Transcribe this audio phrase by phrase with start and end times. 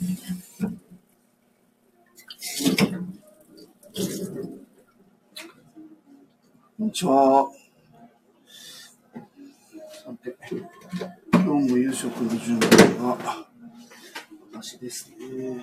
[0.00, 0.06] こ
[6.84, 7.50] んにちは。
[9.92, 10.34] さて、
[11.34, 13.46] 今日も夕食の準備は
[14.54, 15.60] 私ですね。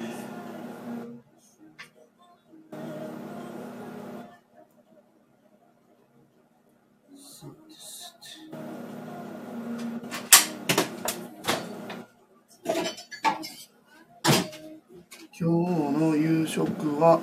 [16.99, 17.19] は、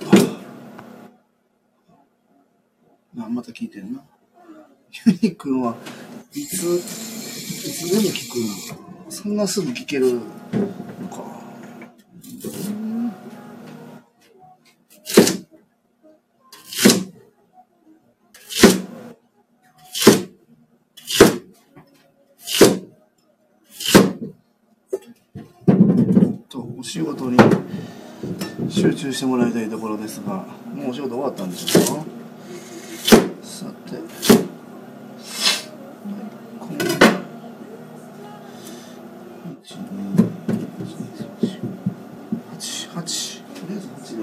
[3.19, 4.03] あ、また聞いてんな。
[5.07, 5.75] ユニ君は
[6.33, 10.21] いつ、いつでも聞くそんなすぐ聞けるの
[11.09, 11.34] か。
[29.05, 32.05] 集してもらいたいところですが、もうお仕事終わったんでしょうか？
[33.43, 33.97] さて、
[36.59, 36.79] こん。
[39.63, 40.15] 一二
[40.49, 41.61] 一二三四
[42.51, 44.23] 八八とりあえず八で。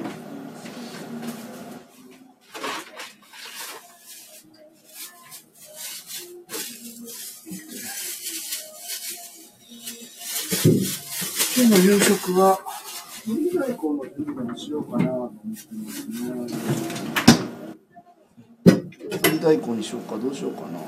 [11.53, 12.59] 今日の夕食は、
[13.27, 16.21] ぶり大根の準備にしようかなと思ってますね。
[19.21, 20.79] ぶり大根にしようか、どうしようかな。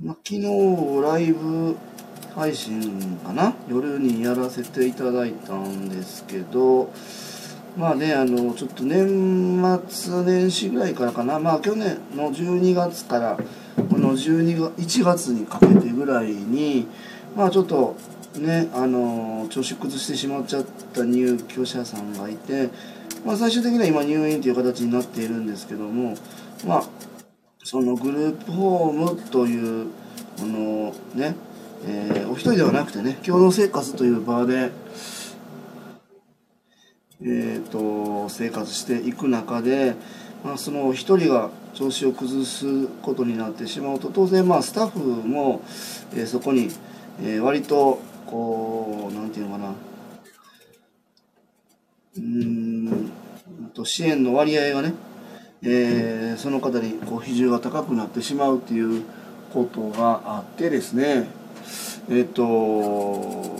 [0.00, 0.42] まあ、昨日
[1.02, 1.76] ライブ
[2.48, 3.54] 配信かな？
[3.68, 6.90] 夜にやらせていただいたんですけど
[7.76, 11.38] まあねあのちょっと年末年始ぐらいからかな。
[11.38, 16.88] まあ去年の12月からこの12月1月にかけてぐらいに
[17.36, 17.96] まあちょっと
[18.38, 22.70] ねあの調子崩してしまっちゃった入居者さんがいて、
[23.26, 26.14] まあ、最終的には今入院という形になっているんですけども
[26.66, 26.84] まあ
[27.62, 29.88] そのグループホームという
[30.38, 31.34] このね、
[31.86, 34.70] えーお一人ではなくてね共同生活という場で、
[37.22, 39.94] えー、と生活していく中で、
[40.44, 45.62] まあ、その一人が調子を崩すことになってしまうと当然まあスタッフも、
[46.14, 46.68] えーそこに、
[47.22, 49.74] えー割とこうなんていうのかな。
[52.16, 53.12] うん
[53.74, 54.92] と支援の割合がね
[55.62, 59.04] えーその方にこう比重が高くなってしまうっていう
[59.52, 61.37] ことがあってですね。
[62.10, 63.56] えっ、と、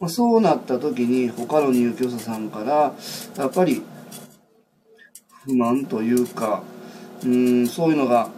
[0.00, 2.92] ま、そうなった時に他の入居者さんから
[3.36, 3.82] やっぱり
[5.44, 6.62] 不満というか
[7.24, 8.28] うんそういうのが、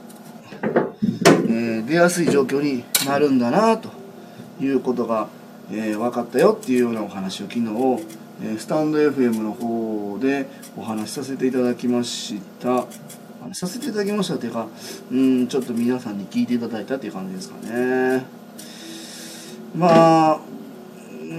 [0.63, 3.91] えー出やすい状況になるんだなと
[4.61, 5.29] いうことが、
[5.71, 7.67] えー分かったよっていうようなお話を昨日、
[8.43, 12.87] えスタンド FM の方でお話しさせていただきました。
[13.55, 14.67] させていただきましたっていうか、
[15.13, 18.46] うん、ちょっと皆さんに聞いていただいたっていう感じですかね。
[19.77, 20.41] まあ、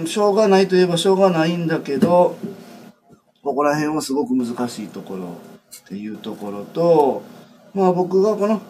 [0.06, 2.36] しょうがないといえばしょうがないんだけど、
[3.42, 5.24] ここら辺はすごく難しいところ
[5.84, 7.22] っていうところと、
[7.74, 8.60] まあ僕がこの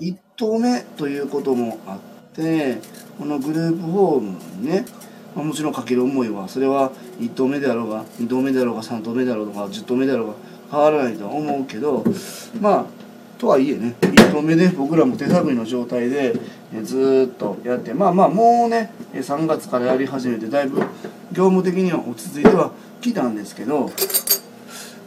[0.00, 2.78] 一投目ということもあって、
[3.18, 4.86] このグループホームにね、
[5.34, 10.34] まあ、もちろんかける思いは、それは1投目であろうが、2投目であろうが、3投目であろうが、10投目であろうが
[10.70, 12.02] 変わらないとは思うけど、
[12.60, 13.01] まあ、
[13.42, 16.32] とはいえね、1投目で僕らも手探りの状態で
[16.72, 20.78] えずっとやって、まあまあもうね、3月からやり始めて、だいぶ
[21.32, 23.90] 業務的には落ち着いてはきたんですけど、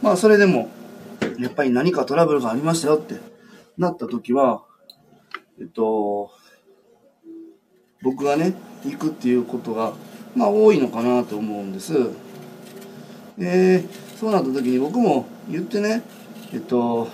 [0.02, 0.68] まあそれでも、
[1.38, 3.14] やっぱり何かトラブルがありましたよって
[3.78, 4.62] なった時は、
[5.58, 6.30] えっと、
[8.02, 8.52] 僕がね、
[8.84, 9.94] 行くっていうことが、
[10.34, 12.10] まあ多いのかなと思うんです。
[13.38, 13.82] で、
[14.20, 16.02] そうなった時に僕も言ってね、
[16.52, 17.08] えっと、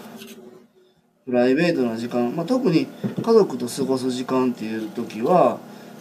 [1.24, 5.58] プライベートな時間、まあ、特に家族と過ごす時間っていう時は、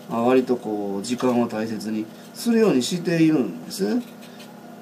[0.09, 4.00] まあ、割とこう時間を大切にするようにしているんです。
[4.00, 4.03] で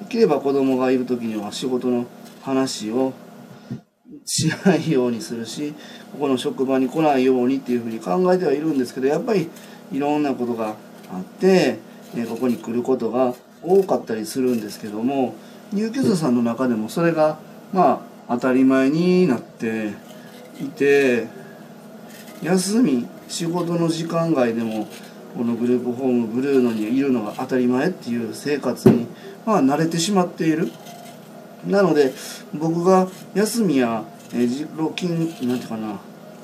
[0.08, 2.06] きれば子供がいる時には仕事の
[2.42, 3.12] 話を
[4.24, 5.74] しないようにするし
[6.12, 9.50] ここの職場に来ないようにっていうふうに考えてはいるんですけどやっぱり
[9.92, 10.76] いろんなことが
[11.12, 11.78] あって、
[12.16, 15.34] えここに来ることが多かったりするんですけども
[15.72, 17.38] 入居者さんの中でもそれが
[17.72, 19.92] まあ当たり前になって
[20.64, 21.26] いて
[22.42, 24.88] 休み仕事の時間外でも
[25.36, 29.06] このグループホームブルーノにいるのが当たり前っていう生活に
[29.46, 30.70] まあ慣れてしまっている。
[31.66, 32.12] なので
[32.54, 34.02] 僕が休みや
[34.32, 34.68] え勤
[35.42, 36.00] なんていうかな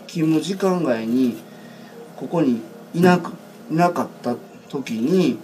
[0.06, 1.36] 勤務時間外に
[2.16, 2.60] ここに
[2.94, 3.32] いなく
[3.70, 4.36] いなかった
[4.68, 5.38] 時に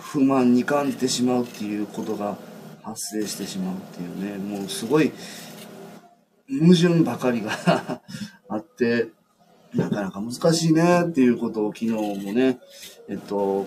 [0.00, 2.36] 不満に感じてしまうっていうことが
[2.82, 5.12] 発生してしまうっていうねもうすごい
[6.60, 7.50] 矛盾ばかりが
[8.48, 9.08] あって
[9.74, 12.58] なかなか難しいねっていうことを昨日もね
[13.08, 13.66] えっと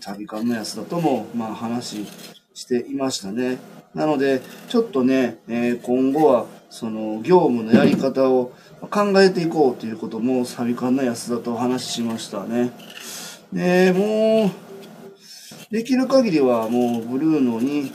[0.00, 2.06] 旅館の安田ともまあ話
[2.54, 3.58] していましたね。
[3.94, 8.52] なのでちょっとね、えー、今後はその業務のやり方を
[8.90, 12.70] 考えていこうということもサビ館の安田とお話ししましたね。
[13.52, 14.50] でもう
[15.70, 17.92] できる限りはもうブルーノに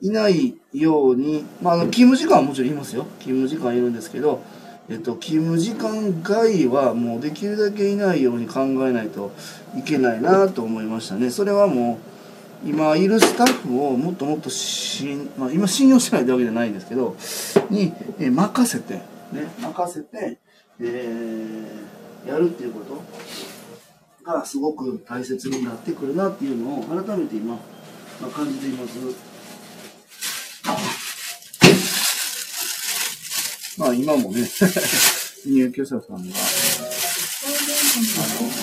[0.00, 3.06] いないように、まあ、あの、勤務時間はもちろんいますよ。
[3.20, 4.42] 勤務時間いるんですけど、
[4.88, 9.32] えっと、勤務時間外はもうできるだけいないように考えないと
[9.76, 11.30] いけないなと思いましたね。
[11.30, 11.98] それはも
[12.64, 15.04] う、今いるスタッフをもっともっとし
[15.36, 17.16] まあ、今信用してないってわけじゃないんですけど、
[17.70, 19.02] に、え任せて、ね、
[19.60, 20.38] 任せて、
[20.80, 23.02] えー、やるっていうこと
[24.24, 27.60] がすごく大切になってくるなっていうのを改めて今、ま
[28.22, 29.27] あ、感じています。
[33.78, 34.48] まあ今もね
[35.46, 36.18] 入居者さんが、あ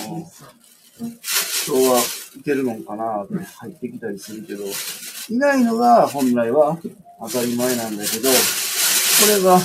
[0.08, 0.30] の、
[1.66, 2.00] 今日は
[2.38, 4.64] いけるのかなって入ってきたりするけど、
[5.30, 6.78] いないのが本来は
[7.20, 8.34] 当たり前なんだけど、こ
[9.28, 9.58] れが、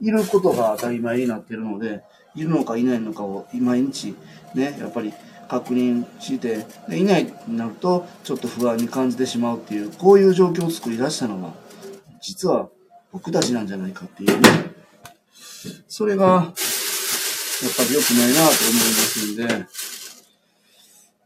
[0.00, 2.02] いることが当たり前になってるので、
[2.34, 4.14] いるのかいないのかを毎日
[4.54, 5.12] ね、やっぱり
[5.50, 11.52] 確認してでいないになるとちょっと不安に感じてしまうっていうこういう状況を作り出したのが
[12.20, 12.68] 実は
[13.10, 14.48] 僕たちなんじゃないかっていうね
[15.88, 16.52] それがやっぱ
[17.82, 19.36] り良くないなと思いますん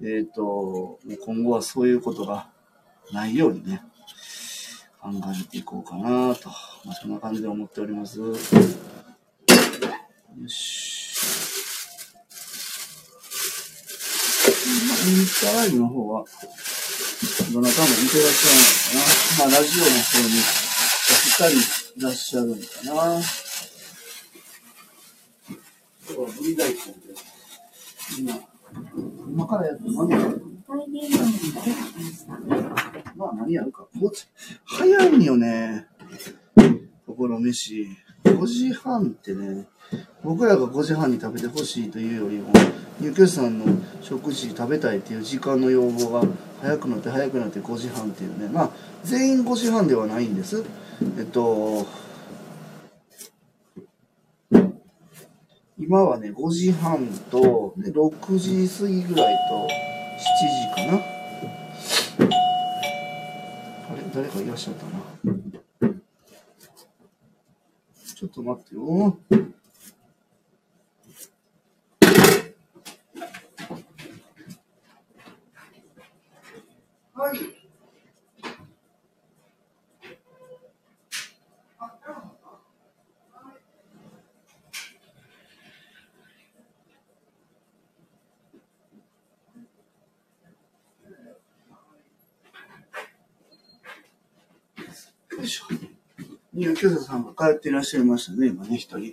[0.00, 2.49] でえっ、ー、と今後はそういうことが
[3.12, 3.82] ないようにね
[5.03, 6.49] 考えていこうかなと、
[6.87, 8.21] まあ、そんな感じで思っております。
[8.21, 8.35] よ
[10.49, 10.84] し。
[15.06, 16.25] インスタライブの方は、
[17.53, 19.51] どなたも見てらっしゃるのかな。
[19.51, 20.35] まあ、ラジオの方に、
[21.11, 23.23] お二人いらっしゃるのかな。
[26.06, 26.83] 今日はブリ大根で、
[28.19, 28.39] 今、
[29.29, 30.43] 今からやって何やる
[33.17, 33.87] まあ、何やるか。
[34.65, 35.87] 早いんよね。
[37.07, 37.87] ところ飯。
[38.25, 39.67] 5時半ってね、
[40.23, 42.53] 僕らが5時半に食べてほしいというよりも、
[43.00, 43.67] 入居者さんの
[44.00, 46.23] 食事食べたいっていう時間の要望が
[46.62, 48.49] 早くなって早くなって5時半っていうね。
[48.49, 48.71] まあ
[49.03, 50.65] 全員5時半ではないんです。
[51.19, 51.87] えっと
[55.79, 59.69] 今はね5時半とで6時過ぎぐらいと7
[60.62, 61.03] 時かな。
[63.91, 64.03] あれ？
[64.15, 64.93] 誰かいらっしゃったな
[68.17, 69.54] ちょっと待ってよ。
[96.54, 99.12] 入居者さんが帰っていらっしゃいましたね、今ね、一人。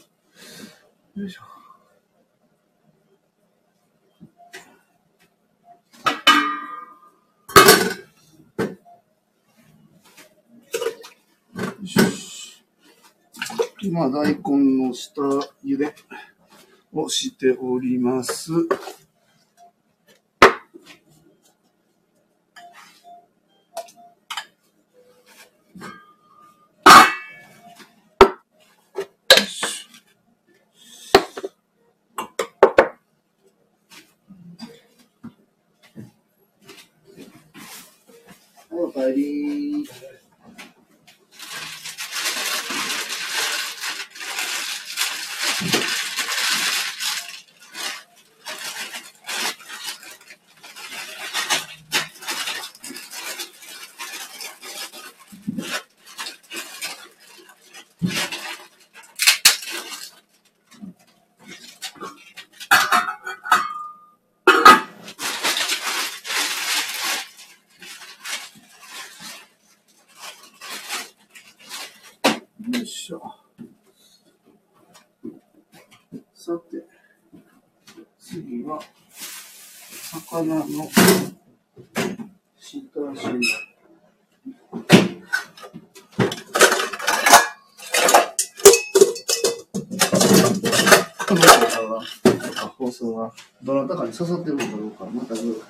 [1.16, 1.42] よいしょ。
[13.82, 15.22] 今、大根の下
[15.66, 15.96] 茹で
[16.94, 18.52] をしております。
[94.22, 95.64] 刺さってるのかどうか、全く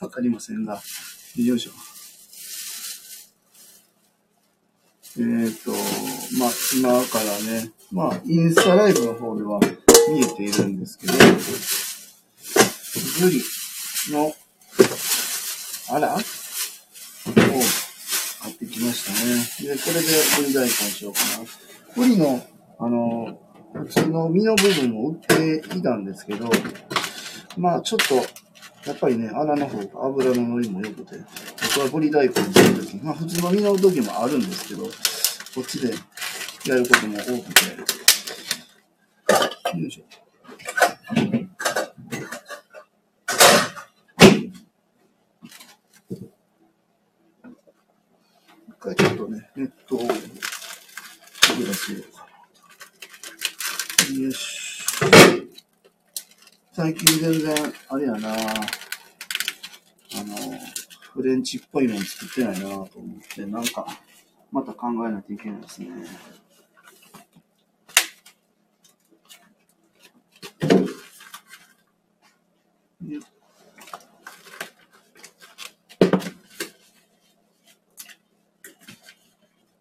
[0.00, 0.78] わかりませんが、
[1.36, 1.70] よいしょ。
[5.16, 5.70] えっ、ー、と、
[6.38, 9.58] まあ、今からね、まあ、インスタライブの方では
[10.10, 11.14] 見えているんですけど、
[13.20, 13.42] ブリ
[14.12, 14.34] の、
[15.90, 16.18] あらを
[18.42, 19.74] 買ってきましたね。
[19.74, 20.00] で、これで
[20.42, 21.46] ブリ大根しようかな。
[21.96, 22.46] ブリの、
[22.78, 23.40] あの、
[23.74, 26.50] 普通の身の部分も売っていたんですけど、
[27.58, 28.14] まあちょっと、
[28.88, 31.16] やっぱりね、穴の方が油の乗りも良くて、
[31.76, 34.90] 僕はブリ大根にするとき、まあ普通の身の時もあるんですけど、こ
[35.60, 35.92] っちで
[36.66, 37.64] やることも多くて、
[39.76, 40.04] よいしょ。
[48.68, 52.24] 一回ちょっとね、ネットをくぐらせようか
[54.12, 54.20] な。
[54.20, 54.58] よし。
[56.88, 57.54] 最近全然、
[57.90, 58.34] あれやなあ
[60.24, 60.34] の、
[61.12, 62.88] フレンチっぽいもの作ってないなと思っ
[63.28, 63.86] て、なんか、
[64.50, 65.88] また考えないといけないですね。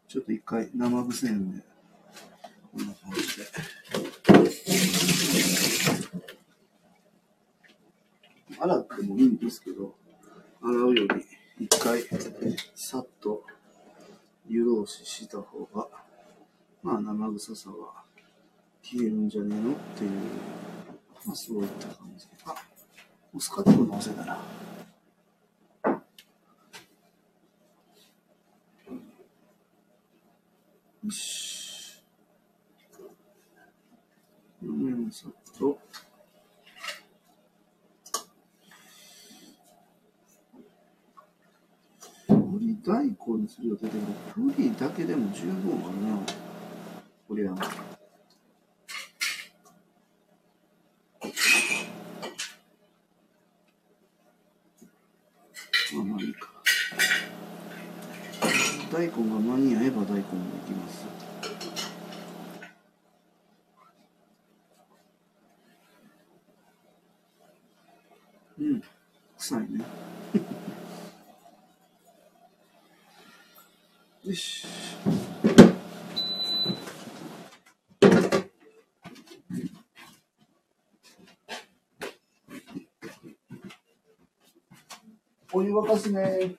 [0.09, 1.63] ちょっと一回生癖んで、
[2.73, 3.45] こんな感じで。
[8.59, 9.95] 洗ってもいいんですけど、
[10.61, 11.25] 洗うより
[11.59, 12.03] 一回
[12.75, 13.43] さっと
[14.47, 15.87] 湯通しした方が、
[16.83, 18.03] まあ生臭さは
[18.83, 20.11] 消えるんじゃねえのっていう、
[21.25, 22.27] まあそういった感じ。
[22.45, 22.53] あ、
[23.31, 24.41] モスカットのせだな。
[31.05, 32.03] よし。
[34.61, 35.79] うん、さっと。
[42.87, 44.05] ぶ考にする予定だけど、
[44.37, 46.17] ぶりだけでも十分あるな。
[47.27, 47.55] これは。
[47.55, 47.61] ま
[56.01, 56.49] あまあいいか。
[58.93, 60.23] 大根が間に合えば大根もい
[60.65, 61.05] きます。
[68.59, 68.81] うん、
[69.37, 69.85] 臭いね。
[74.27, 74.67] よし。
[85.57, 86.55] お湯沸かすね。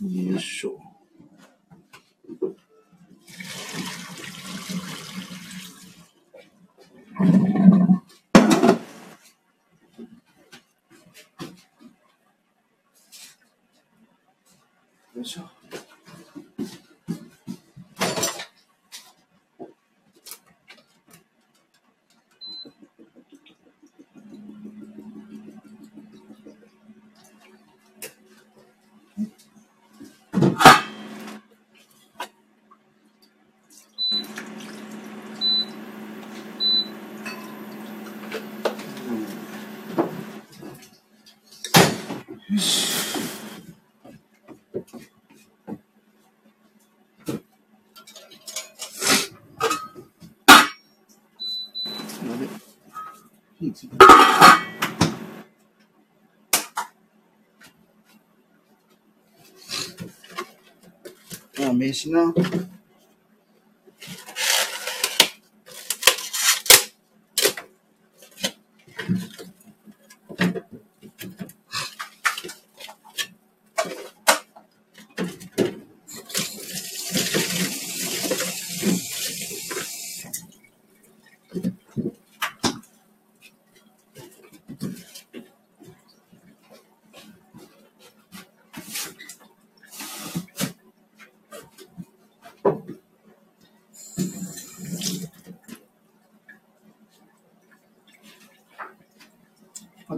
[0.00, 0.78] よいしょ。
[61.82, 62.81] あ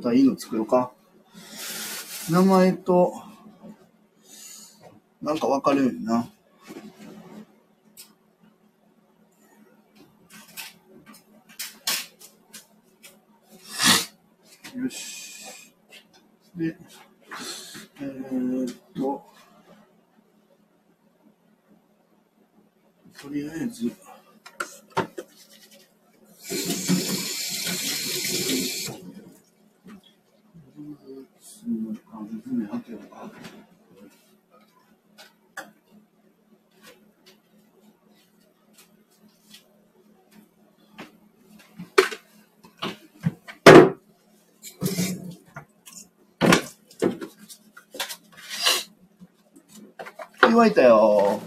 [0.05, 0.11] あ、名刺な。
[0.11, 0.93] またいいの作ろうか。
[2.31, 3.15] 名前と、
[5.23, 6.29] なんかわかるよな。
[14.77, 15.73] よし。
[16.57, 16.77] で、
[18.01, 19.25] えー、っと、
[23.21, 23.91] とりあえず、
[50.57, 51.41] 乾いたよ。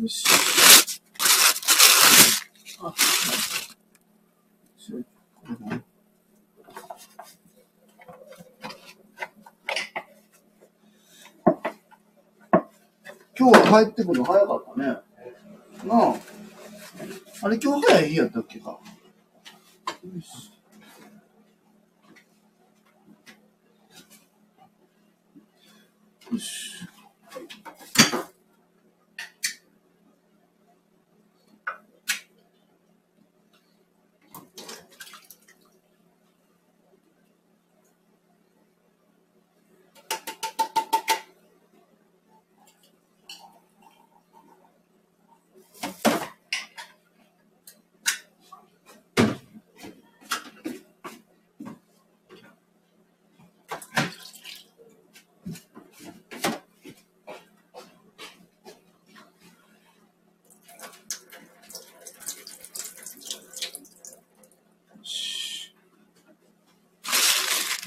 [0.00, 0.24] よし。
[2.80, 2.94] あ、
[13.36, 15.11] 今日は帰ってくるの早かったね。
[15.84, 16.14] なあ。
[17.42, 18.70] あれ今日早い日やったっけか。
[18.70, 18.78] よ
[20.20, 20.52] し。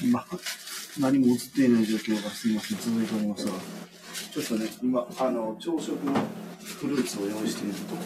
[0.02, 0.24] 今、
[1.00, 3.52] 何も映っていない状況がすみません、続いておりますが、
[4.32, 6.12] ちょっとね、今、あの、朝食の
[6.62, 8.02] フルーツを用意しているとこ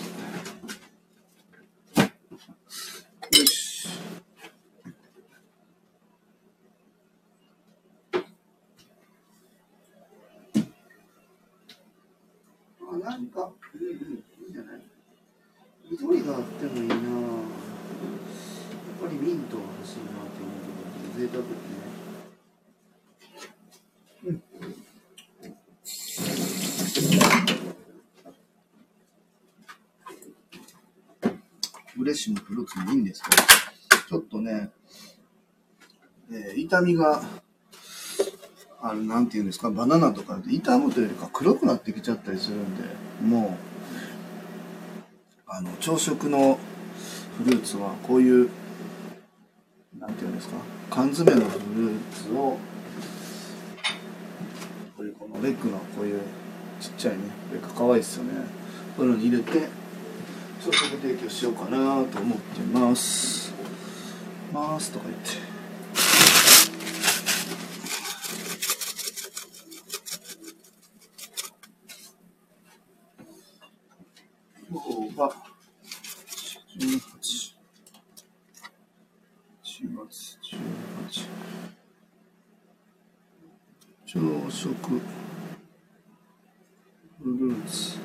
[3.35, 3.41] ろ。
[3.41, 3.89] よし。
[12.81, 13.93] あ、なんか、うんうん、い
[14.47, 14.81] いんじゃない？
[15.91, 17.03] 緑があってもいいなやっ
[19.03, 20.61] ぱりミントが欲しいなって思う
[21.19, 21.90] けど、贅沢ね。
[32.11, 33.37] レッシュのフルーツもいいんですけど、
[34.09, 34.71] ちょっとね、
[36.33, 37.23] えー痛みが、
[38.83, 42.83] あの、なんていうんですか、バナナとかで傷むというよりか黒くなってきちゃったりするんで、
[43.23, 43.59] もう、
[45.47, 46.59] あの、朝食の
[47.39, 48.51] フルーツはこういう、
[49.97, 50.57] なんていうんですか、
[50.91, 52.59] 缶詰のフルーツを、
[54.97, 56.21] こういうこのレッグのこういう
[56.81, 57.21] ちっちゃいね、
[57.53, 58.33] レッグかわいいですよね。
[58.97, 59.80] こういうのに入れて、
[60.63, 63.51] 朝食提供しようかなと思ってます。
[64.53, 65.31] ますとか言って。
[74.71, 75.35] 今日は
[76.77, 77.01] 18。
[79.65, 81.25] 4月18。
[84.05, 85.01] 朝食
[87.19, 87.99] フルーツ。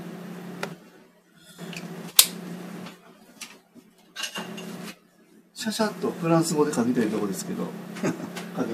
[5.66, 7.64] シャシャっとフランス語で書きたいところですけど。
[7.98, 8.16] 書けま
[8.56, 8.72] せん。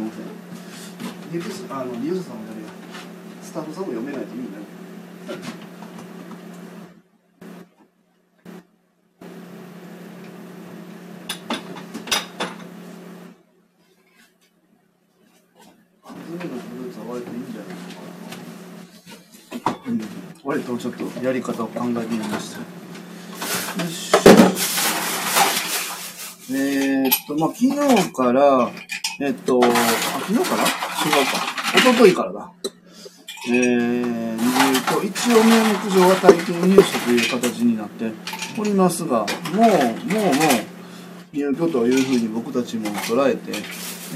[1.32, 2.68] リュウスあのリュウスさんも誰や
[3.42, 4.66] スタッフさんも読めないと意味ないん
[17.54, 17.78] じゃない
[19.64, 20.02] かなうん。
[20.44, 22.60] 割とちょっとやり方を考えてみました
[23.82, 24.12] よし
[26.54, 28.72] えー、っと、まあ、昨日から、
[29.20, 29.68] えっと、あ、
[30.28, 30.64] 昨日から？
[30.64, 31.38] 違うか。
[31.78, 32.52] 一昨日からだ。
[33.50, 38.12] えー、と、一応名目上は体験入所という形になって
[38.60, 40.36] おりますが、もう、もう、もう、
[41.34, 43.52] 入居というふうに僕たちも捉えて、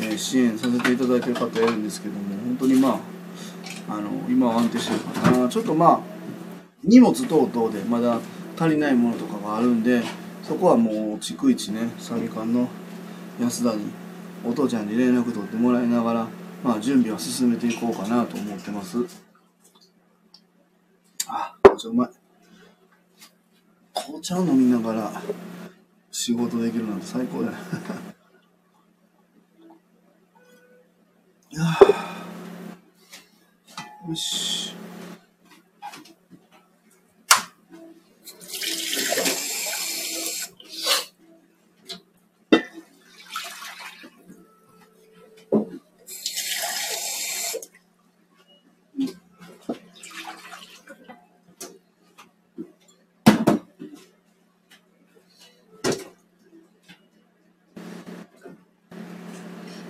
[0.01, 2.99] えー支援させていただいてる方いるんですけども、本当にま
[3.89, 5.49] あ、あの、今は安定してるかな。
[5.49, 6.15] ちょっとまあ、
[6.83, 8.19] 荷物等々でまだ
[8.59, 10.03] 足りないものとかがあるんで
[10.43, 12.69] そこはもう逐一ねサビ館の
[13.39, 13.91] 安田に
[14.45, 16.27] お父ちゃんに連絡取ってもらいながら
[16.63, 18.97] まあ準備は進めていこうかなと思ってます。
[21.27, 22.09] あ紅茶うまい。
[23.93, 25.21] 紅茶を飲みながら
[26.11, 27.51] 仕事できるなんて最高だ。
[27.51, 27.57] ね
[31.51, 31.63] いや
[34.07, 34.75] よし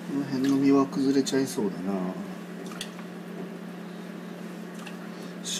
[0.07, 1.93] この辺の実は崩れちゃいそうだな。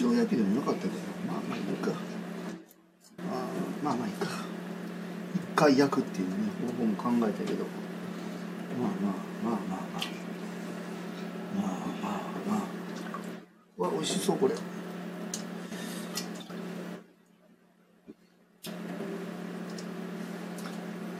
[0.00, 0.94] 塩焼きでもよかったけど。
[1.26, 1.90] まあまあいいか。
[3.20, 3.22] あ
[3.84, 4.26] まあまあいいか。
[5.34, 6.34] 一回焼くっていうね
[6.66, 7.66] 方法も考えたけど。
[8.80, 9.12] まあまあ
[9.44, 10.02] まあまあまあ。
[11.56, 11.68] まあ
[12.02, 12.56] まあま
[13.78, 13.82] あ。
[13.82, 14.54] わ美味しそうこれ。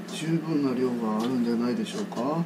[0.08, 2.42] 十分な量があるんじゃないでしょうかよっ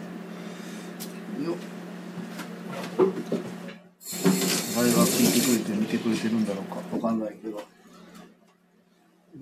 [4.81, 6.77] 誰が聞いてくれてるんだろうか。
[6.97, 7.57] わかんないけど。
[7.59, 7.65] よ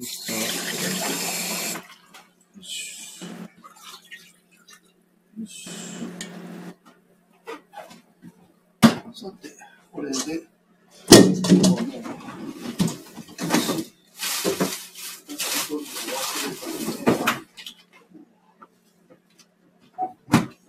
[0.03, 0.33] し。
[5.38, 5.71] よし。
[9.14, 9.49] さて
[9.90, 10.16] これで。
[11.11, 11.79] 今日の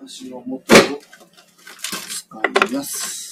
[0.03, 0.65] 足の元を
[2.09, 3.28] 使います。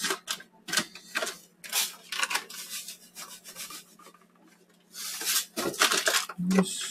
[6.58, 6.87] this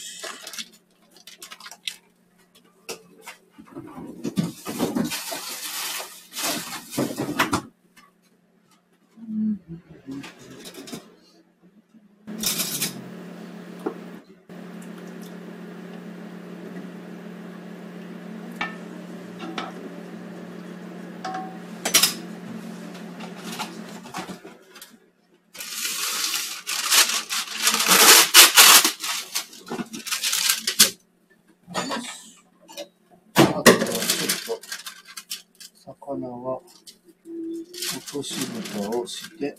[39.39, 39.51] Yeah.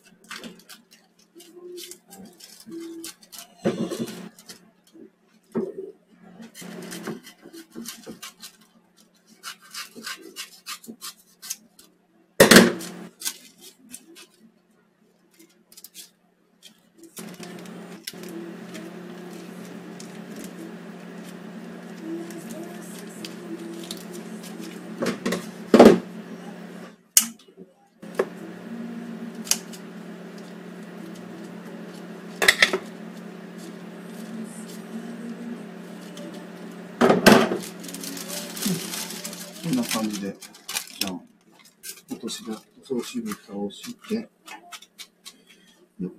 [39.88, 40.36] 感じで、
[41.00, 41.14] じゃあ、
[42.10, 44.14] 落とし蓋、落とし蓋をして、
[45.98, 46.12] よっ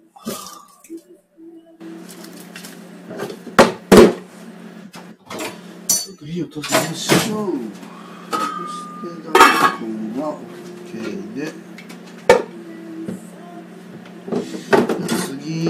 [6.25, 7.51] 火を落としましょう。
[8.31, 9.33] そして、大
[9.81, 10.37] 根は
[10.85, 11.51] OK で、
[15.25, 15.69] 次、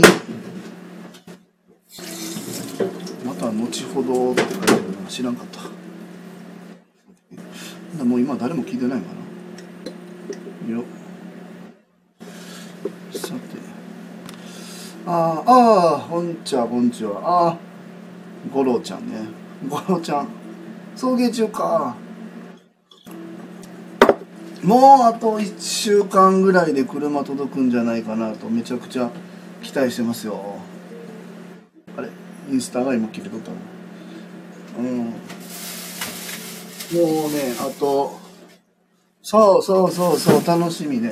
[3.25, 5.78] また後ほどって書いてあるの知らんかった。
[8.29, 9.07] 今誰も聞いてないか
[10.67, 10.71] な？
[10.75, 10.83] よ。
[13.11, 13.39] さて。
[15.07, 17.19] ああ、ああ、こんちは、こんちは。
[17.23, 17.57] ああ、
[18.53, 19.15] 五郎ちゃんね。
[19.67, 20.27] 五郎ちゃん。
[20.95, 21.95] 送迎中か。
[24.61, 29.09] もうあと1週間ぐらいで車届くんじゃないかなとめちゃくちゃ
[29.63, 30.39] 期待してますよ。
[31.97, 32.09] あれ？
[32.51, 33.57] インスタが今切れとったの？
[34.77, 35.15] うん。
[36.91, 38.18] もうね、あと、
[39.31, 41.11] そうそうそうそう、楽しみね。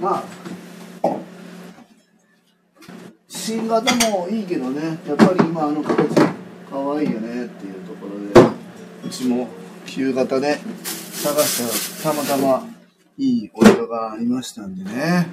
[0.00, 0.24] まあ、
[3.28, 5.96] 新型もいいけどね、やっぱり今あの形、
[6.68, 8.50] 可愛いいよねっていうところで、
[9.06, 9.46] うちも
[9.86, 10.58] 旧型で。
[11.12, 12.68] 探したらたまたま
[13.16, 15.28] いいお色がありましたんでね。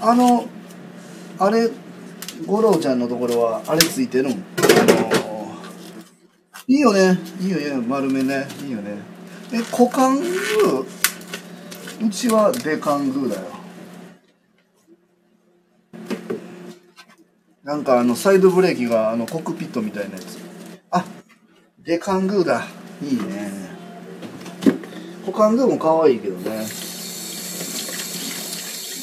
[0.00, 0.48] あの、
[1.38, 1.70] あれ、
[2.44, 4.67] 五郎ちゃんのところは、あれついてるん？
[6.78, 7.18] いいよね。
[7.40, 7.86] いいよね。
[7.86, 8.46] 丸めね。
[8.64, 8.92] いいよね。
[9.52, 13.42] え、股間グーうちはデカングーだよ。
[17.64, 20.38] なんかあの、サイドブレーキがあの、コックピットみたいなやつ。
[20.90, 21.04] あ、
[21.84, 22.64] デカングーだ。
[23.02, 23.68] いいね
[25.24, 26.50] 他のでも可愛いけどね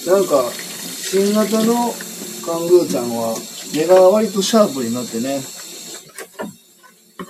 [0.06, 1.94] なんか新型の
[2.46, 3.36] カングーちゃんは
[3.76, 5.40] 目が割とシャープになってね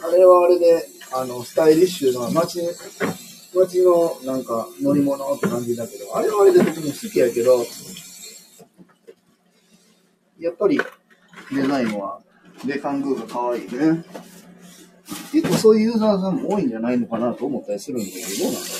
[0.07, 2.61] あれはあれであのスタイリッシュな街
[3.53, 7.65] 街のなんか乗り物って感じだけどあれはあれで僕も好きやけど
[10.39, 10.79] やっぱり
[11.53, 12.19] デザインは
[12.65, 14.03] でカングーが可愛いね
[15.31, 18.75] 結構そういうユーザーさんも多いんじゃないのかなと思ったりするんだけど、どうなんだろ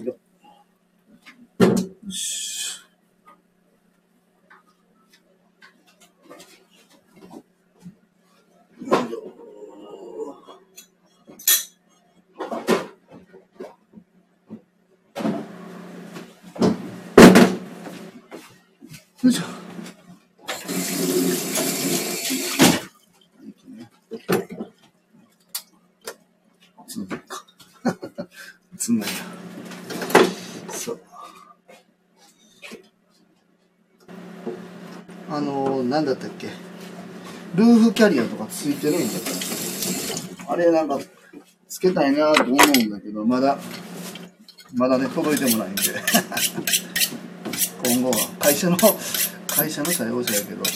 [0.00, 0.06] うね。
[0.06, 0.14] よ
[2.06, 2.39] よし。
[19.22, 19.42] よいしょ。
[26.88, 27.44] つんないか。
[28.78, 30.72] つんないな。
[30.72, 31.00] そう。
[35.28, 36.48] あの、なんだったっけ？
[37.56, 39.30] ルーフキャリアとかついてるんだか
[40.46, 40.52] ら。
[40.54, 40.98] あれなんか、
[41.68, 43.58] つけたいなと思うんだけど、まだ、
[44.74, 45.82] まだね、届いてもないんで。
[47.84, 48.76] 今後は、会社の、
[49.46, 50.62] 会社の採用者やけど。
[50.64, 50.70] キ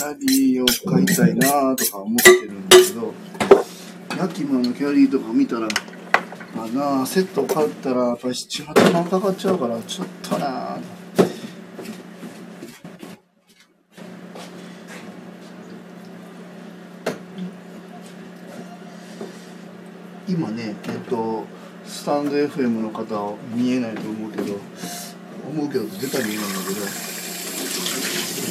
[0.00, 2.66] ャリーを買いたいなとか思ってるん。
[2.66, 3.12] だけど、
[4.16, 5.68] ヤキマのキャリーとか見たら、
[6.56, 10.78] まあなあ、セット買ったらやっぱり7、8万かかっちゃうから、ちょっとなあ
[20.30, 21.44] 今ね、えっと、
[21.84, 24.58] スタンド FM の方見えないと思うけど、
[25.48, 26.88] 思うけど、絶対見えないんだけど、え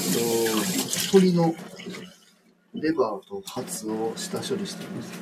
[0.10, 1.56] っと、鳥の
[2.74, 5.14] レバーとハツを下処理してます。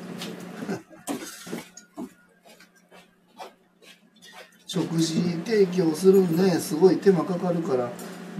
[4.66, 7.92] 食事提供するんで、すごい手間かかるから、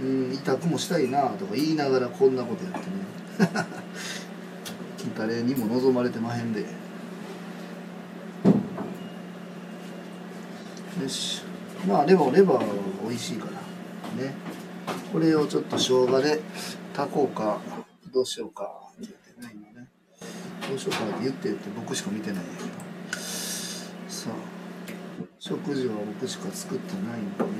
[0.02, 3.68] うん、委託もしたいなとか言いながらこんなことやってね。
[5.16, 6.87] 誰にも望まれてまへんで。
[11.08, 11.42] し。
[11.86, 13.52] まあ、レバー、レバーは美味しいから。
[14.24, 14.34] ね。
[15.12, 16.40] これをちょっと生姜で
[16.94, 17.58] 炊こうか、
[18.12, 18.70] どうしようか。
[19.00, 19.88] って言ってね、今ね。
[20.68, 22.68] どうしようかって言ってって僕しか見てないんやけど。
[24.08, 24.58] さあ。
[25.38, 27.50] 食事は僕しか作ってないんだね。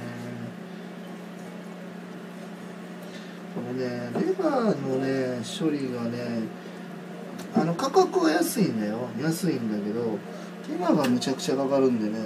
[3.55, 6.43] このね、レバーのね、処理がね、
[7.55, 9.09] あの価格は安いんだよ。
[9.21, 10.19] 安いんだけど、
[10.67, 12.19] 手間がむちゃくちゃかかるんでね、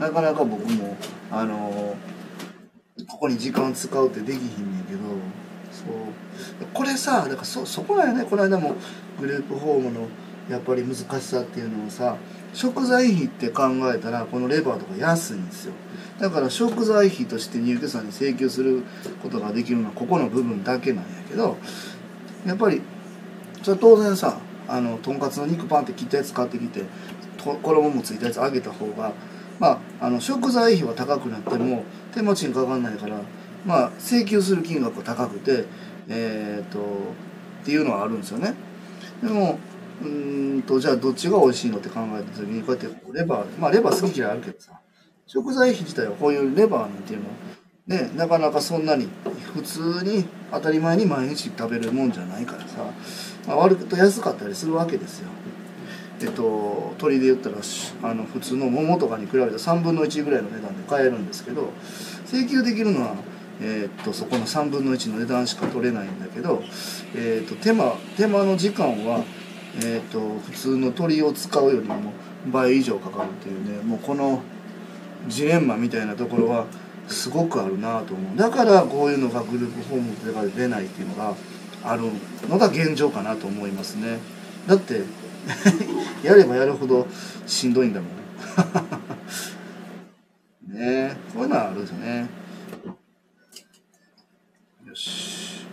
[0.00, 0.96] なかなか僕も、
[1.30, 1.94] あの
[3.08, 4.98] ここに時間使うってできひんねんけど、
[5.70, 6.66] そう。
[6.74, 8.24] これさ、だからそ、そこだよね。
[8.24, 8.74] この間も
[9.20, 10.08] グループホームの
[10.48, 12.16] やっぱり難しさっていうのをさ、
[12.52, 13.62] 食材費って考
[13.94, 15.72] えたらこのレバーとか安いんですよ
[16.18, 18.82] だから食材費として入居者に請求する
[19.22, 21.56] ことができるのはここの部分だけなんやけど
[22.46, 22.82] やっぱり
[23.62, 26.84] それ当然さあのとんかつの肉パンって切ったやつ買ってきて
[27.62, 29.12] 衣もついたやつ揚げた方が
[29.60, 33.20] まああの食材費は高くなっても手持ちにかかんないから
[33.64, 35.66] まあ請求する金額は高くて
[36.08, 36.80] えー、っと
[37.62, 38.54] っていうのはあるんですよね
[39.22, 39.60] でも
[40.02, 44.80] うんと、じゃあどっちが美味しいのって考えた時に、こうやってレバー、まあレバー好き嫌いあるけどさ、
[45.26, 47.26] 食材費自体はこういうレバーなんていうの、
[47.86, 49.08] ね、なかなかそんなに
[49.54, 52.84] 普通に当たり前に毎日食べるもんじゃないからさ、
[53.46, 55.28] まあ、割と安かったりするわけですよ。
[56.22, 57.56] えっと、鳥で言ったら
[58.02, 61.72] あの普通の桃とかに比べた3分の1ぐらいの値段で買えるんですけど
[62.26, 63.14] 請求できるのは、
[63.62, 66.62] えー、っとそこの3分の1の値段しか取れないんだけど、
[67.14, 69.24] えー、っと手間手間の時間は
[69.76, 72.12] えーと、普通の鳥を使うよりも
[72.50, 74.42] 倍以上かかるっていうねもうこの
[75.28, 76.66] ジレンマみたいなところは
[77.06, 78.36] すごくあるなと思う。
[78.36, 81.34] だからこういうのがグループホームとかで出ないっていうのが
[81.84, 82.02] ある
[82.48, 84.18] のが現状かなと思いますね。
[84.66, 85.02] だって
[86.22, 87.06] やればやるほど
[87.46, 88.10] しんどいんだもん
[90.74, 91.16] ね。
[91.34, 92.28] こういうのはあるんですよね。
[94.86, 95.66] よし。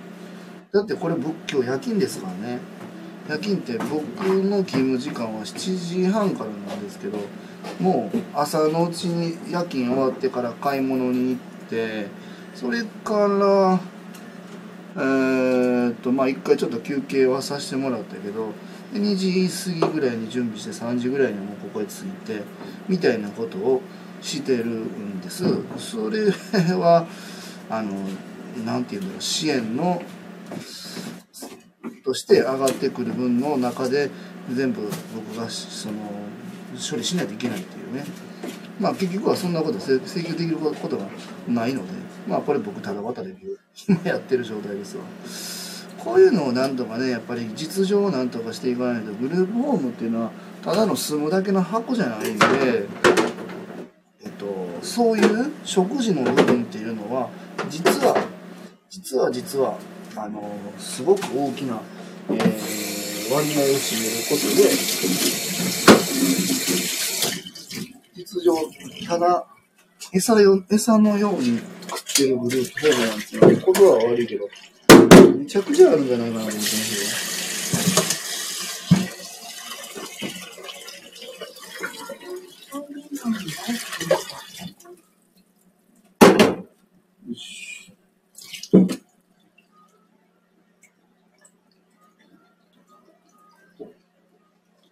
[0.71, 2.59] だってこれ仏教夜勤ですからね。
[3.27, 3.97] 夜勤って僕
[4.43, 7.17] の勤務時間は7時半からなんですけど
[7.79, 12.07] もう朝のうちに夜勤終わってから買い物に行って
[12.55, 13.79] それから
[14.97, 18.51] えー、っとまあ一回ちょっと休憩はさせてもらったけど
[18.91, 19.47] で2時
[19.79, 22.41] 過ぎぐらいに準備して3時ぐらいにもうここへ着いて
[22.87, 23.81] みたいなことを
[24.21, 25.43] してるんです。
[25.77, 26.31] それ
[26.73, 27.05] は
[27.69, 27.91] あの
[28.65, 30.01] なんていうんだろう支援の
[32.03, 34.09] として上がってくる分の中で
[34.51, 34.81] 全部
[35.13, 35.95] 僕がその
[36.73, 38.05] 処理しないといけないっていうね。
[38.79, 41.05] まあ結局はそんなこと請求できることが
[41.47, 43.35] ないのでまあこれ僕ただ渡り
[43.87, 45.03] 今やってる状態ですわ。
[46.03, 50.31] こういうのをなんとかねやっぱり実情をなんとかしていかないとグループホームっていうのは
[50.63, 52.45] ただの住むだけの箱じゃないんで
[54.23, 54.45] えっと
[54.81, 57.29] そういう食事の部分っていうのは
[57.69, 58.15] 実は
[58.89, 59.77] 実は実は
[60.15, 61.81] あのすごく大きな、
[62.29, 64.69] えー、割合を占めることで
[68.15, 68.55] 実情
[69.07, 69.45] ただ
[70.13, 74.47] 餌よ餌のように食ってるグループホームなんていうことは悪いけど
[75.37, 77.37] めちゃくちゃあるんじゃないかなと思ってますよ。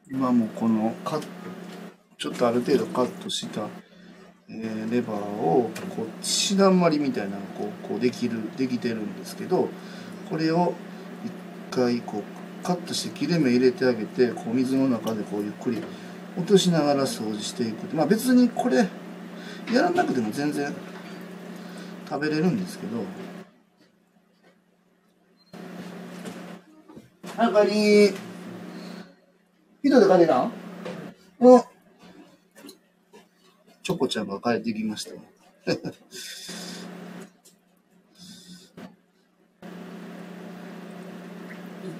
[0.08, 1.20] 今もこのカ
[2.18, 3.68] ちょっとある程度カットした、
[4.92, 9.70] レバーをこう血だまりみたいなのこうこうできるできてるんですけど
[10.30, 10.74] これを
[11.24, 15.78] 一回こうカットして切れ目入れてあげてこう水の中でこうゆっくり
[16.38, 17.96] 落としながら掃除していく。
[17.96, 20.74] まあ別にこれやらなくても全然
[22.10, 23.04] 食べれるんですけど。
[27.38, 28.14] あかり
[29.84, 30.50] 人で帰れな
[31.42, 31.75] うん。
[33.86, 35.12] チョコちゃんが帰ってきました。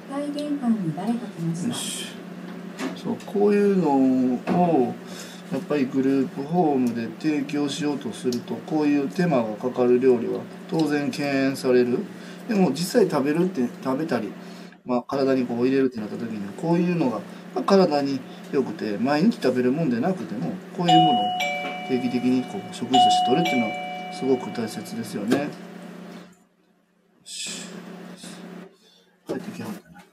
[0.10, 2.98] 階玄関に誰か来ました。
[2.98, 3.98] そうこういうの
[4.62, 4.96] を
[5.54, 12.00] やっぱりグループホームで提供しようとするとこういう手間がかかる料理は当然敬遠される。
[12.48, 14.32] でも実際食べるって食べたり、
[14.86, 17.22] まあ、体にこう入れるってなった時にはこういうのが
[17.62, 18.20] 体に
[18.52, 21.55] 良くて毎日食べるもんでなくてもこういうものを
[21.88, 25.50] 定期的にこう食事として取るっていうのはすごく大切ですよね。
[29.28, 30.04] 帰ってきはったな。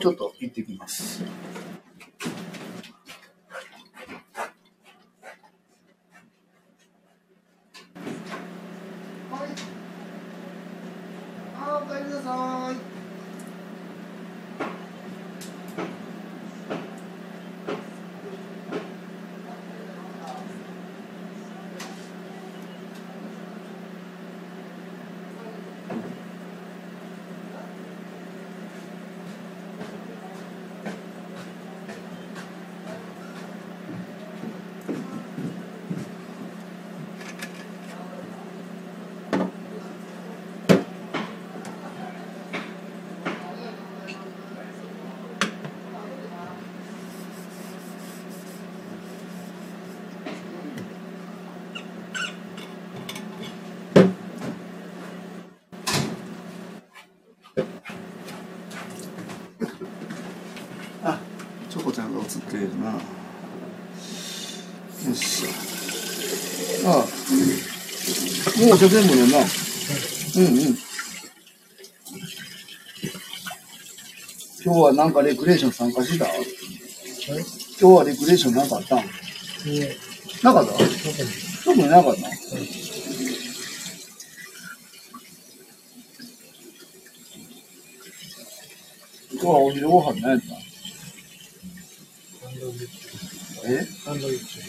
[0.00, 1.24] ちょっと行ってきます。
[1.24, 1.28] は
[9.46, 9.48] い。
[11.58, 12.89] あ、お帰りなさい。
[62.60, 62.90] 映っているな。
[62.92, 62.98] よ
[65.10, 65.48] っしゃ。
[66.90, 69.38] ああもうお茶全部ねんな。
[69.38, 69.46] うんう
[70.70, 70.78] ん。
[74.62, 76.26] 今日はなんかレクレーション参加した？
[76.26, 76.34] 今
[77.78, 78.96] 日はレクレーションなかった？
[78.96, 78.98] ん
[80.42, 80.72] なかった？
[81.64, 82.20] 特になかった、
[89.32, 90.49] 今日はお昼ご飯何やった
[94.20, 94.60] えサンドイッチ。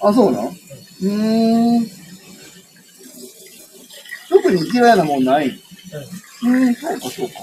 [0.00, 1.86] あ、そうなの、うん、
[4.28, 5.60] 特に嫌いなもんない。
[6.42, 7.34] うん、うん、そうか、そうか。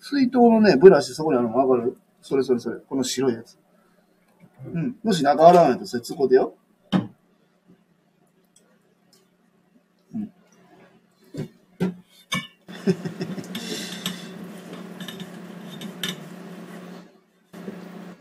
[0.00, 1.96] 水筒のね、ブラシそこにあるのわかる？
[2.22, 2.78] それそれそれ。
[2.80, 3.58] この白いやつ。
[4.72, 4.96] うん。
[5.02, 6.54] もし中洗わないとそれつこでよ。
[10.14, 10.32] うん。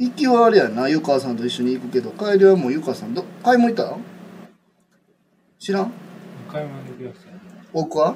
[0.04, 2.12] 行きはあれやな湯川さんと一緒に行くけど。
[2.12, 3.98] 帰りはもう湯川さんど買い物行った
[5.60, 5.92] 知らん？
[6.52, 7.32] 買い物行きました
[7.74, 8.16] 奥は？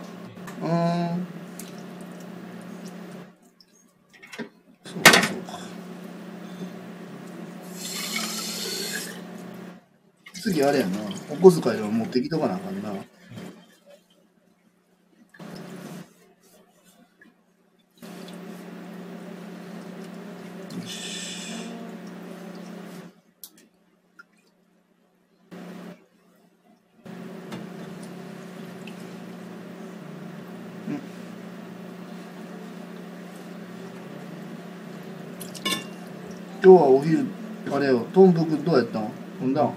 [0.62, 1.28] うん。
[4.84, 5.60] そうかそうか。
[10.34, 11.00] 次あれやな。
[11.32, 12.90] お小遣いを持ってきとかなあかんな
[36.68, 37.26] 今日はお昼
[37.72, 39.09] あれよトンブクどうやったん？
[39.41, 39.72] 飲んだん？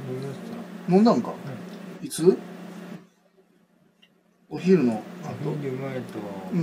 [0.89, 1.33] 飲んだんか、
[2.03, 2.37] いつ？
[4.49, 5.01] お昼の。
[5.25, 6.19] あ、後飲んで前と
[6.53, 6.63] うん。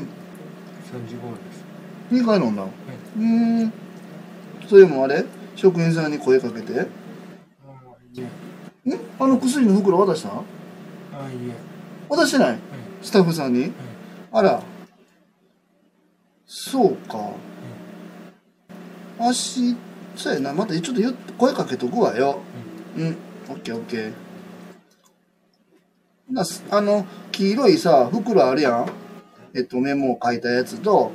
[0.91, 1.63] 三時頃です。
[2.11, 3.73] 2回飲んだん、うーん。
[4.67, 5.23] それもあれ？
[5.55, 6.73] 職員さんに声かけて？
[6.73, 6.83] んあ、
[8.13, 8.99] いえ。
[9.19, 10.31] あの薬の袋渡したん？
[10.33, 10.41] あ、い
[11.49, 11.55] え。
[12.09, 12.49] 渡してない？
[12.49, 12.59] はい。
[13.01, 13.71] スタッフさんに？
[14.33, 14.61] あら。
[16.45, 17.17] そうか。
[19.19, 19.77] 足
[20.17, 20.51] そうやな。
[20.51, 22.39] またちょっと声かけとくわよ。
[22.97, 23.15] うん。
[23.49, 24.13] オッケーオッケー。
[26.29, 28.89] なすあの黄色いさ袋あるやん。
[29.53, 31.11] えっとメモを書いたやつと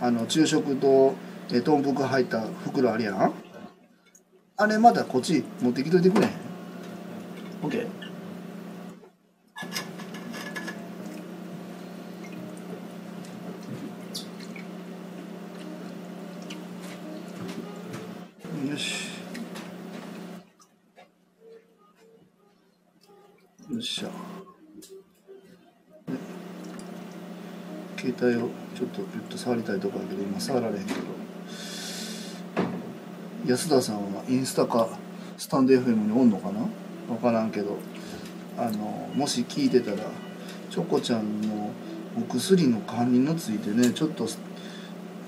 [0.00, 1.14] あの昼食と
[1.52, 3.32] え豚腹入った袋あるやん。
[4.56, 6.32] あれまたこっち持ってきといてくれへん？
[7.62, 7.97] オッケー
[28.18, 30.98] 携帯をちょっとピュッと触りたいところだけど今触られへんけど
[33.46, 34.88] 安田さんはインスタか
[35.36, 36.66] スタンド FM におんのかな？
[37.06, 37.78] 分からんけど
[38.58, 39.98] あのもし聞いてたら
[40.70, 41.70] チョコちゃんの
[42.18, 44.26] お薬の管理についてねちょっと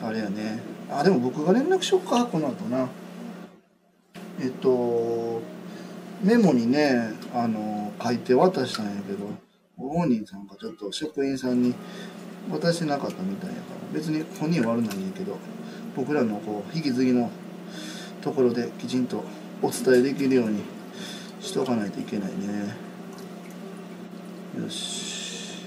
[0.02, 0.58] あれやね。
[0.90, 2.88] あでも僕が連絡しよっかこの後な。
[4.40, 5.40] えっと
[6.22, 9.28] メモにねあの書いて渡したんやけど
[9.78, 11.74] ご本人さんがちょっと職員さんに
[12.48, 15.36] 渡してなかったみたいやから別に本人は悪ないんやけど
[15.96, 17.30] 僕らのこう引き継ぎの
[18.22, 19.24] ところできちんと
[19.62, 20.62] お伝えできるように
[21.40, 22.74] しとかないといけないね。
[24.58, 25.66] よし。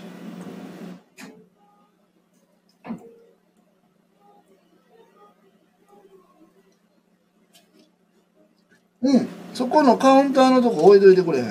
[9.02, 9.28] うん。
[9.54, 11.46] そこのカウンターのとこ置いといてくれへん？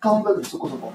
[0.00, 0.92] カウンターでそこそこ。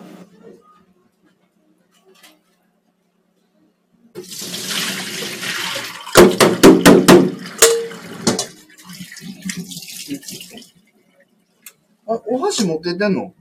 [12.06, 13.34] あ、お箸持っててんの？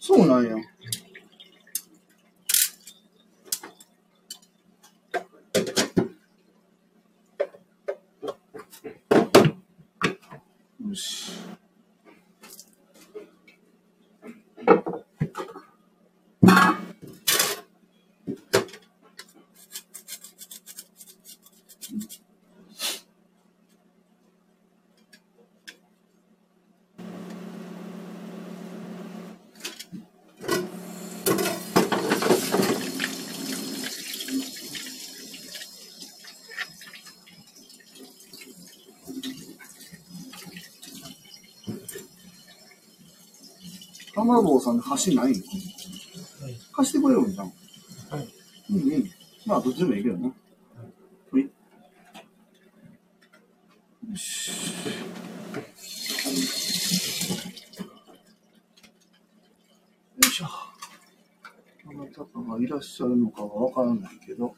[0.00, 0.50] そうなんや。
[0.50, 0.64] よ
[10.94, 11.45] し。
[44.26, 45.32] 玉坊さんの箸ないの？
[45.32, 45.38] はい。
[46.72, 47.46] 貸してくれるんじゃん。
[47.46, 47.52] は
[48.20, 48.28] い。
[48.70, 49.10] うんうん。
[49.46, 50.26] まあ、どっちでもいいけどな。
[50.26, 50.32] は
[51.38, 51.42] い。
[51.42, 51.48] よ
[54.16, 54.50] し。
[54.50, 54.54] よ
[60.20, 60.46] いしょ。
[61.84, 64.56] どなたかがいらっしゃるのかはわからないけど。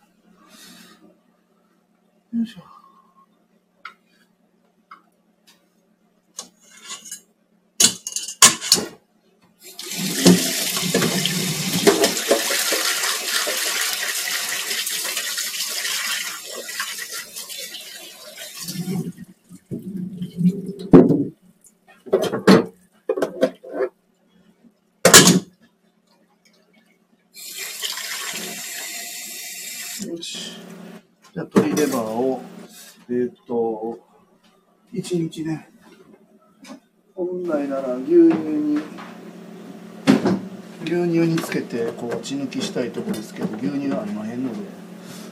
[35.39, 35.65] 1年
[37.15, 38.79] 本来なら牛乳に
[40.83, 44.59] 牛乳につけてこう血抜きしたいとこですけど牛乳はありまへんので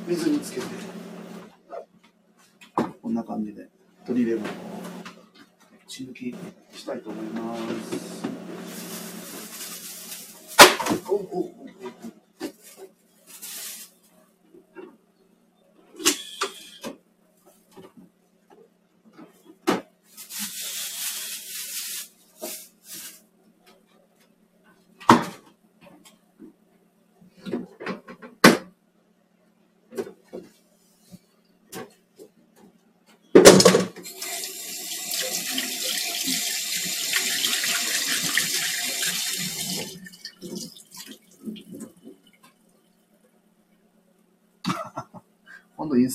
[0.07, 0.67] 水につけて
[3.03, 3.69] こんな感じで
[4.03, 4.47] 鶏レモンを
[5.89, 6.33] 血抜き
[6.73, 8.27] したいと思います。
[11.09, 11.66] おお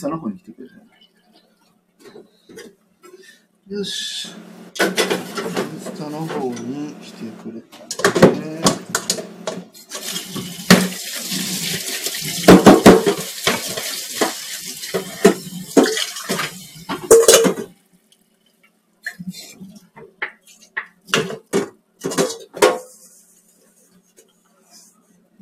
[0.03, 0.73] おお今度インスタの方に来てくれる
[3.67, 4.29] よし。
[4.29, 7.77] インスタの方に来てくれた
[8.31, 8.61] ね。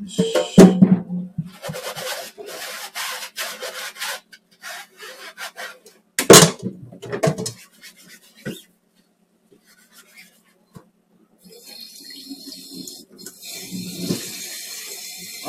[0.02, 0.60] よし。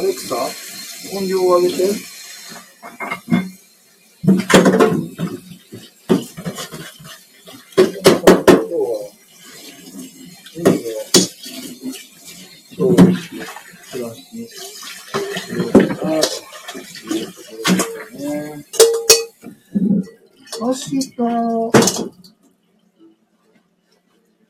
[0.00, 0.34] アレクサ、
[1.14, 1.90] 音量を上げて。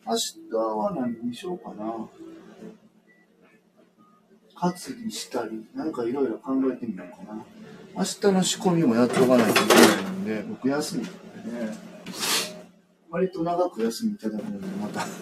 [0.06, 2.08] 明日は何にしようかな。
[4.60, 4.74] 担
[5.06, 7.42] ぎしたり、なんかいろいろ考えてみようかな。
[7.96, 11.18] 明日の仕込みもやっておかないといけないんで、僕休みなんで
[11.66, 11.78] ね、
[13.08, 15.06] 割と長く休みいただくので、また。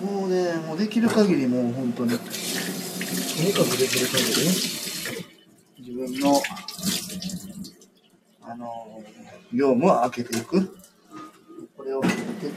[0.00, 2.20] もうね、もうできる限りもう本当に、とに
[3.52, 4.30] かくできる限り、
[5.80, 6.40] 自分の、
[8.42, 9.02] あの、
[9.52, 10.78] 業務を開けていく。
[11.76, 12.08] これを徹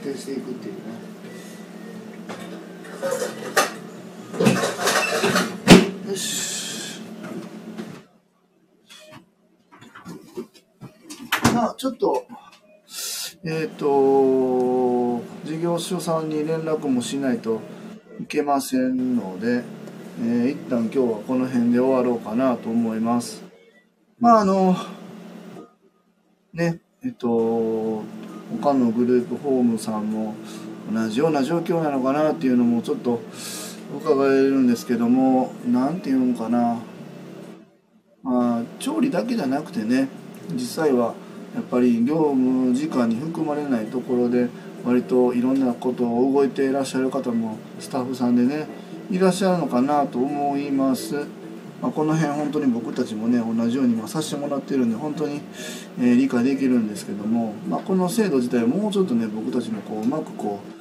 [0.04, 0.82] 底していくっていうね。
[6.08, 7.02] よし。
[11.54, 12.26] まあ、ちょっと、
[13.44, 17.62] えっ、と、事業所さんに連絡もしないと
[18.20, 19.64] いけませんので、
[20.20, 23.44] えー一旦今日はこの辺で終わろうかなと思います。
[24.20, 24.76] まあ、あの、
[26.54, 28.04] ね、えっ、と、
[28.62, 30.36] 他のグループホームさんも
[30.92, 33.22] 同じような状況なのかなっていうのもちょっと
[33.98, 36.80] 伺えるんですけども、なんていうのかな。
[38.24, 40.08] まあ、調理だけじゃなくてね、
[40.54, 41.16] 実際は
[41.56, 44.48] やっぱり業務時間に含まれないところで、
[44.86, 48.68] 割といろんなことを動いていらっしゃる方もスタッフさんでね、
[49.12, 51.26] いらっしゃるのかなと思います。
[51.82, 55.42] まあ、この辺本当に僕たちもね、同じようにまさせてもらってるんで、本当に、
[56.00, 60.81] え理解できるんですけども、まあ、この制度自体もうちょっとね、僕たちもこう、うまくこう、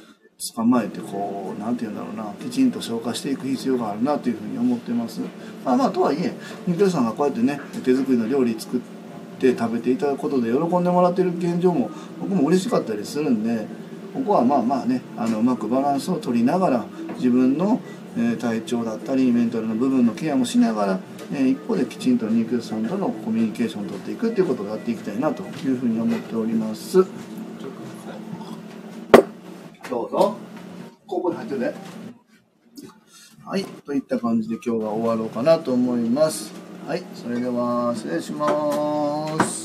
[0.55, 5.21] 捕まえてこうなんて言うんだろうなきちんと消化していく必要があるなというふうに思ってます
[5.63, 6.33] まあまあとはいえ
[6.67, 8.79] 肉屋さんがこうやってね手作りの料理作っ
[9.39, 13.67] て食べていただくことで喜んでもらってる現状も僕も嬉しかったりするんで
[14.15, 16.85] ここはまあまあねあのうまくバランスを取りながら
[17.15, 17.79] 自分の、
[18.39, 20.99] 体調だったりメンタルの部分のケアもしながら、
[21.31, 27.05] 一方できちんと肉屋さんとのコミュニケーションを取っていくっていうことをやっていきたいなというふうに思っております。
[29.91, 30.37] どうぞ。
[31.05, 31.73] ここに入ってね。
[33.45, 33.65] はい。
[33.85, 36.53] といった感じで今日は終わろうかなと思います。
[36.87, 37.03] はい。
[37.13, 39.60] それでは、失礼します。